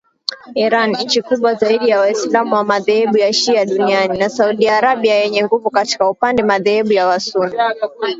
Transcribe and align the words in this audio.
Iran, 0.55 0.91
nchi 0.99 1.21
kubwa 1.21 1.53
zaidi 1.53 1.89
ya 1.89 1.99
waislamu 1.99 2.55
wa 2.55 2.63
madhehebu 2.63 3.17
ya 3.17 3.33
shia 3.33 3.65
duniani, 3.65 4.19
na 4.19 4.29
Saudi 4.29 4.69
Arabia 4.69 5.15
yenye 5.15 5.43
nguvu 5.43 5.69
katika 5.69 6.09
upande 6.09 6.43
madhehebu 6.43 6.93
ya 6.93 7.07
wasunni 7.07 7.53